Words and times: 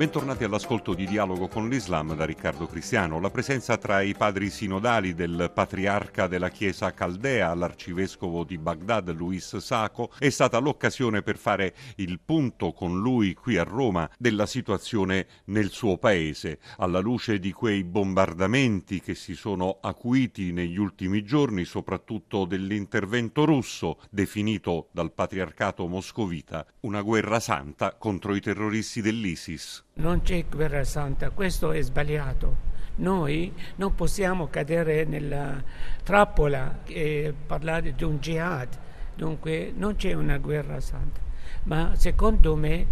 Bentornati 0.00 0.44
all'ascolto 0.44 0.94
di 0.94 1.06
Dialogo 1.06 1.46
con 1.46 1.68
l'Islam 1.68 2.16
da 2.16 2.24
Riccardo 2.24 2.66
Cristiano. 2.66 3.20
La 3.20 3.28
presenza 3.28 3.76
tra 3.76 4.00
i 4.00 4.14
padri 4.14 4.48
sinodali 4.48 5.12
del 5.12 5.50
patriarca 5.54 6.26
della 6.26 6.48
Chiesa 6.48 6.94
Caldea, 6.94 7.52
l'arcivescovo 7.52 8.44
di 8.44 8.56
Baghdad, 8.56 9.14
Luis 9.14 9.58
Saco, 9.58 10.10
è 10.16 10.30
stata 10.30 10.56
l'occasione 10.56 11.20
per 11.20 11.36
fare 11.36 11.74
il 11.96 12.18
punto 12.18 12.72
con 12.72 12.98
lui 12.98 13.34
qui 13.34 13.58
a 13.58 13.62
Roma 13.62 14.08
della 14.16 14.46
situazione 14.46 15.26
nel 15.48 15.68
suo 15.68 15.98
paese, 15.98 16.60
alla 16.78 17.00
luce 17.00 17.38
di 17.38 17.52
quei 17.52 17.84
bombardamenti 17.84 19.02
che 19.02 19.14
si 19.14 19.34
sono 19.34 19.80
acuiti 19.82 20.50
negli 20.50 20.78
ultimi 20.78 21.22
giorni, 21.22 21.66
soprattutto 21.66 22.46
dell'intervento 22.46 23.44
russo, 23.44 24.00
definito 24.08 24.88
dal 24.92 25.12
patriarcato 25.12 25.86
moscovita 25.86 26.64
una 26.80 27.02
guerra 27.02 27.38
santa 27.38 27.96
contro 27.98 28.34
i 28.34 28.40
terroristi 28.40 29.02
dell'ISIS 29.02 29.88
non 30.00 30.22
c'è 30.22 30.44
guerra 30.50 30.82
santa, 30.84 31.30
questo 31.30 31.72
è 31.72 31.80
sbagliato. 31.82 32.68
Noi 32.96 33.52
non 33.76 33.94
possiamo 33.94 34.48
cadere 34.48 35.04
nella 35.04 35.62
trappola 36.02 36.80
e 36.84 37.32
parlare 37.46 37.94
di 37.94 38.04
un 38.04 38.18
jihad, 38.18 38.68
dunque 39.14 39.72
non 39.74 39.96
c'è 39.96 40.12
una 40.12 40.38
guerra 40.38 40.80
santa, 40.80 41.20
ma 41.64 41.92
secondo 41.94 42.56
me 42.56 42.86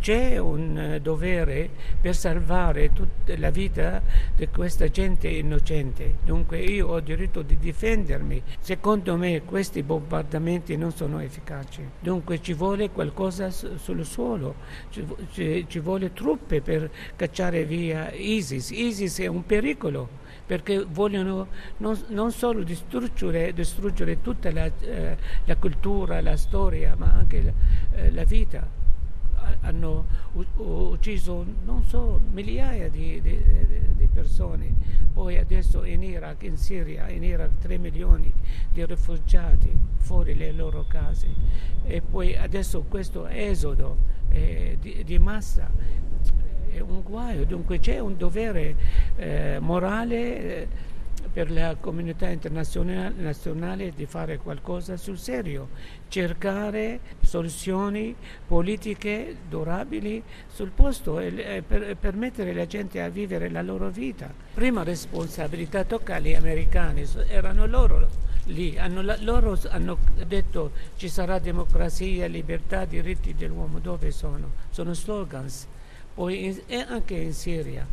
c'è 0.00 0.38
un 0.38 0.76
eh, 0.76 1.00
dovere 1.00 1.68
per 2.00 2.16
salvare 2.16 2.92
tutta 2.92 3.36
la 3.36 3.50
vita 3.50 4.02
di 4.34 4.48
questa 4.48 4.88
gente 4.88 5.28
innocente. 5.28 6.16
Dunque 6.24 6.58
io 6.58 6.88
ho 6.88 7.00
diritto 7.00 7.42
di 7.42 7.58
difendermi. 7.58 8.42
Secondo 8.58 9.16
me 9.16 9.42
questi 9.42 9.82
bombardamenti 9.82 10.76
non 10.76 10.92
sono 10.92 11.20
efficaci. 11.20 11.86
Dunque 12.00 12.40
ci 12.40 12.54
vuole 12.54 12.90
qualcosa 12.90 13.50
sul 13.50 14.04
suolo, 14.04 14.54
ci, 14.88 15.06
ci, 15.32 15.66
ci 15.68 15.78
vuole 15.78 16.12
truppe 16.12 16.62
per 16.62 16.90
cacciare 17.14 17.64
via 17.64 18.10
ISIS. 18.12 18.70
ISIS 18.70 19.20
è 19.20 19.26
un 19.26 19.44
pericolo 19.44 20.18
perché 20.46 20.84
vogliono 20.84 21.46
non, 21.76 21.96
non 22.08 22.32
solo 22.32 22.62
distruggere, 22.62 23.52
distruggere 23.52 24.20
tutta 24.20 24.50
la, 24.50 24.68
eh, 24.80 25.16
la, 25.44 25.56
cultura, 25.56 26.20
la 26.20 26.36
storia, 26.36 26.94
ma 26.96 27.12
anche 27.12 27.42
la, 27.42 27.52
eh, 27.96 28.10
la 28.10 28.24
vita 28.24 28.79
hanno 29.60 30.06
ucciso 30.56 31.44
non 31.64 31.84
so 31.84 32.20
migliaia 32.30 32.88
di, 32.88 33.20
di, 33.20 33.42
di, 33.96 34.06
persone. 34.12 34.74
Poi 35.12 35.38
adesso 35.38 35.84
in 35.84 36.02
Iraq 36.02 36.42
in 36.42 36.56
Siria 36.56 37.08
in 37.08 37.22
Iraq 37.22 37.58
3 37.58 37.78
milioni 37.78 38.32
di 38.72 38.84
rifugiati 38.84 39.70
fuori 39.98 40.34
le 40.34 40.52
loro 40.52 40.84
case. 40.88 41.28
E 41.84 42.00
poi 42.00 42.36
adesso 42.36 42.82
questo 42.82 43.26
esodo 43.26 43.96
eh, 44.30 44.76
di, 44.80 45.02
di, 45.04 45.18
massa 45.18 45.70
è 46.70 46.80
un 46.80 47.02
guaio. 47.02 47.44
Dunque 47.44 47.78
c'è 47.78 47.98
un 47.98 48.16
dovere 48.16 48.76
eh, 49.16 49.58
morale 49.60 50.62
eh, 50.62 50.68
per 51.32 51.50
la 51.50 51.76
comunità 51.78 52.28
internazionale 52.28 53.92
di 53.94 54.06
fare 54.06 54.38
qualcosa 54.38 54.96
sul 54.96 55.18
serio, 55.18 55.68
cercare 56.08 57.00
soluzioni 57.22 58.14
politiche 58.46 59.36
durabili 59.48 60.22
sul 60.52 60.70
posto 60.70 61.20
e 61.20 61.62
per 61.66 61.96
permettere 61.96 62.50
alla 62.50 62.66
gente 62.66 63.00
a 63.00 63.08
vivere 63.08 63.48
la 63.48 63.62
loro 63.62 63.90
vita. 63.90 64.32
Prima 64.54 64.82
responsabilità 64.82 65.84
tocca 65.84 66.16
agli 66.16 66.34
americani, 66.34 67.06
erano 67.28 67.66
loro 67.66 68.28
lì, 68.46 68.76
hanno, 68.78 69.02
loro 69.20 69.58
hanno 69.68 69.98
detto 70.26 70.72
ci 70.96 71.08
sarà 71.08 71.38
democrazia, 71.38 72.26
libertà, 72.26 72.84
diritti 72.84 73.34
dell'uomo, 73.34 73.78
dove 73.78 74.10
sono? 74.10 74.50
Sono 74.70 74.94
slogans, 74.94 75.66
poi 76.14 76.46
in, 76.46 76.84
anche 76.88 77.14
in 77.14 77.32
Siria. 77.32 77.86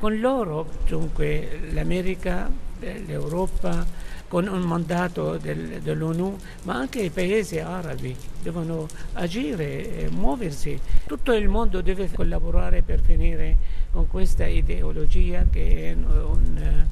Con 0.00 0.18
loro, 0.18 0.66
dunque, 0.88 1.60
l'America, 1.72 2.50
eh, 2.80 3.02
l'Europa, 3.06 3.84
con 4.28 4.48
un 4.48 4.62
mandato 4.62 5.36
del, 5.36 5.82
dell'ONU, 5.82 6.38
ma 6.62 6.76
anche 6.76 7.00
i 7.02 7.10
paesi 7.10 7.58
arabi 7.58 8.16
devono 8.40 8.86
agire, 9.12 10.08
muoversi. 10.10 10.80
Tutto 11.06 11.34
il 11.34 11.48
mondo 11.48 11.82
deve 11.82 12.10
collaborare 12.10 12.80
per 12.80 13.00
finire 13.00 13.58
con 13.90 14.08
questa 14.08 14.46
ideologia 14.46 15.44
che 15.50 15.90
è 15.90 15.92
un 15.92 16.86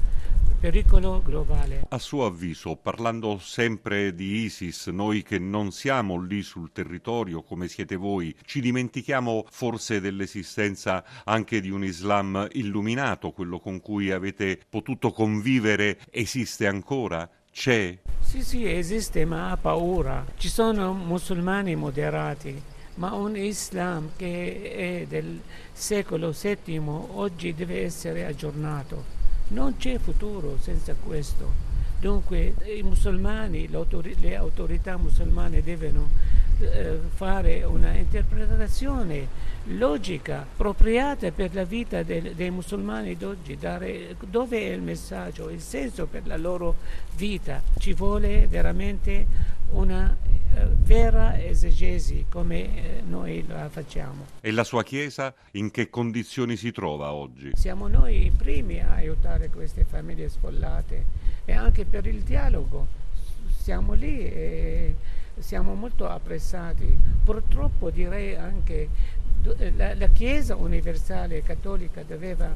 pericolo 0.58 1.22
globale. 1.24 1.86
A 1.88 1.98
suo 1.98 2.26
avviso, 2.26 2.74
parlando 2.76 3.38
sempre 3.38 4.14
di 4.14 4.42
ISIS, 4.42 4.88
noi 4.88 5.22
che 5.22 5.38
non 5.38 5.70
siamo 5.70 6.20
lì 6.20 6.42
sul 6.42 6.72
territorio 6.72 7.42
come 7.42 7.68
siete 7.68 7.94
voi, 7.94 8.34
ci 8.44 8.60
dimentichiamo 8.60 9.46
forse 9.48 10.00
dell'esistenza 10.00 11.04
anche 11.24 11.60
di 11.60 11.70
un 11.70 11.84
Islam 11.84 12.48
illuminato, 12.52 13.30
quello 13.30 13.60
con 13.60 13.80
cui 13.80 14.10
avete 14.10 14.58
potuto 14.68 15.12
convivere, 15.12 15.98
esiste 16.10 16.66
ancora? 16.66 17.28
C'è? 17.52 17.96
Sì, 18.20 18.42
sì, 18.42 18.68
esiste, 18.68 19.24
ma 19.24 19.50
ha 19.50 19.56
paura. 19.56 20.24
Ci 20.36 20.48
sono 20.48 20.92
musulmani 20.92 21.76
moderati 21.76 22.76
ma 22.98 23.12
un 23.12 23.36
Islam 23.36 24.10
che 24.16 24.72
è 25.02 25.06
del 25.06 25.40
secolo 25.72 26.34
VII 26.36 26.78
oggi 27.14 27.54
deve 27.54 27.84
essere 27.84 28.26
aggiornato. 28.26 29.17
Non 29.48 29.76
c'è 29.76 29.98
futuro 29.98 30.58
senza 30.60 30.94
questo. 30.94 31.66
Dunque 32.00 32.54
i 32.76 32.82
musulmani, 32.82 33.68
le 33.68 34.36
autorità 34.36 34.96
musulmane 34.96 35.62
devono 35.62 36.08
eh, 36.60 36.98
fare 37.14 37.64
una 37.64 37.92
interpretazione 37.92 39.26
logica, 39.64 40.42
appropriata 40.42 41.30
per 41.32 41.54
la 41.54 41.64
vita 41.64 42.02
dei, 42.02 42.34
dei 42.34 42.50
musulmani 42.50 43.16
d'oggi, 43.16 43.56
dare 43.56 44.16
dove 44.28 44.58
è 44.60 44.72
il 44.72 44.82
messaggio, 44.82 45.50
il 45.50 45.60
senso 45.60 46.06
per 46.06 46.26
la 46.26 46.36
loro 46.36 46.76
vita. 47.16 47.62
Ci 47.78 47.94
vuole 47.94 48.46
veramente 48.48 49.26
una 49.70 50.16
vera 50.82 51.42
esegesi 51.42 52.26
come 52.28 52.98
eh, 52.98 53.02
noi 53.06 53.44
la 53.46 53.68
facciamo. 53.68 54.26
E 54.40 54.50
la 54.50 54.64
sua 54.64 54.82
Chiesa 54.82 55.34
in 55.52 55.70
che 55.70 55.90
condizioni 55.90 56.56
si 56.56 56.72
trova 56.72 57.12
oggi? 57.12 57.50
Siamo 57.54 57.88
noi 57.88 58.26
i 58.26 58.30
primi 58.30 58.80
a 58.80 58.94
aiutare 58.94 59.50
queste 59.50 59.84
famiglie 59.84 60.28
sfollate 60.28 61.04
e 61.44 61.52
anche 61.52 61.84
per 61.84 62.06
il 62.06 62.22
dialogo. 62.22 62.86
Siamo 63.48 63.92
lì 63.92 64.18
e 64.18 64.94
siamo 65.38 65.74
molto 65.74 66.08
apprezzati. 66.08 66.96
Purtroppo 67.22 67.90
direi 67.90 68.34
anche 68.34 68.74
eh, 68.74 68.88
la, 69.76 69.94
la 69.94 70.08
Chiesa 70.08 70.54
universale 70.56 71.42
cattolica 71.42 72.02
doveva 72.02 72.54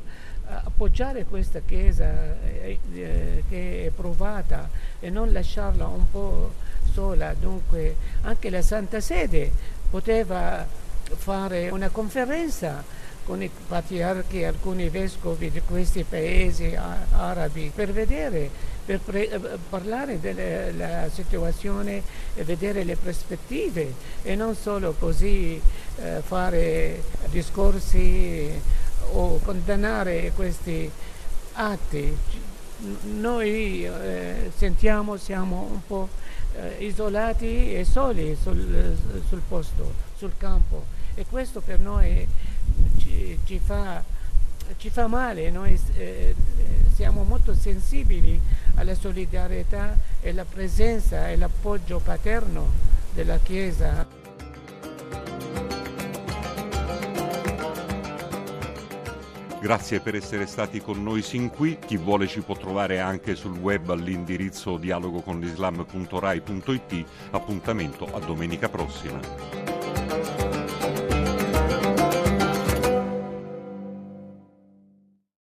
appoggiare 0.64 1.24
questa 1.24 1.60
Chiesa 1.60 2.36
eh, 2.44 2.78
eh, 2.94 3.42
che 3.48 3.86
è 3.86 3.90
provata 3.90 4.68
e 5.00 5.10
non 5.10 5.32
lasciarla 5.32 5.86
un 5.86 6.10
po' 6.10 6.52
sola, 6.92 7.34
dunque 7.34 7.96
anche 8.22 8.50
la 8.50 8.62
Santa 8.62 9.00
Sede 9.00 9.50
poteva 9.90 10.66
fare 11.04 11.70
una 11.70 11.88
conferenza 11.88 12.82
con 13.24 13.42
i 13.42 13.50
patriarchi 13.68 14.44
alcuni 14.44 14.88
vescovi 14.88 15.50
di 15.50 15.60
questi 15.60 16.04
paesi 16.04 16.76
arabi 17.12 17.70
per 17.74 17.92
vedere, 17.92 18.50
per 18.84 19.00
eh, 19.14 19.40
parlare 19.68 20.18
della 20.20 21.08
situazione 21.08 22.02
e 22.34 22.44
vedere 22.44 22.84
le 22.84 22.96
prospettive 22.96 23.94
e 24.22 24.34
non 24.34 24.54
solo 24.56 24.94
così 24.98 25.60
eh, 25.96 26.20
fare 26.22 27.02
discorsi 27.30 28.50
o 29.12 29.38
condannare 29.38 30.32
questi 30.34 30.90
atti. 31.52 32.16
Noi 33.18 33.84
eh, 33.84 34.50
sentiamo, 34.56 35.16
siamo 35.16 35.68
un 35.70 35.80
po' 35.86 36.08
eh, 36.54 36.84
isolati 36.84 37.74
e 37.74 37.84
soli 37.84 38.36
sul, 38.40 38.96
sul, 39.28 39.42
posto, 39.46 39.92
sul 40.16 40.32
campo 40.36 40.84
e 41.14 41.24
questo 41.28 41.60
per 41.60 41.78
noi 41.78 42.26
ci, 43.44 43.58
fa, 43.58 44.02
ci 44.76 44.90
fa, 44.90 45.06
male, 45.06 45.50
noi 45.50 45.78
eh, 45.96 46.34
siamo 46.94 47.24
molto 47.24 47.54
sensibili 47.54 48.40
alla 48.74 48.94
solidarietà 48.94 49.96
e 50.20 50.30
alla 50.30 50.44
presenza 50.44 51.28
e 51.28 51.36
l'appoggio 51.36 51.98
paterno 51.98 52.70
della 53.12 53.38
Chiesa. 53.38 54.20
Grazie 59.62 60.00
per 60.00 60.16
essere 60.16 60.46
stati 60.46 60.80
con 60.80 61.00
noi 61.04 61.22
sin 61.22 61.48
qui. 61.48 61.78
Chi 61.78 61.96
vuole 61.96 62.26
ci 62.26 62.40
può 62.40 62.56
trovare 62.56 62.98
anche 62.98 63.36
sul 63.36 63.56
web 63.56 63.90
all'indirizzo 63.90 64.76
dialogoconlislam.rai.it. 64.76 67.06
Appuntamento 67.30 68.12
a 68.12 68.18
domenica 68.18 68.68
prossima. 68.68 69.81